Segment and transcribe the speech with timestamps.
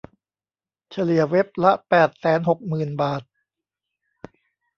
[0.91, 3.21] เฉลี่ยเว็บละแปดแสนหกหมื่นบาท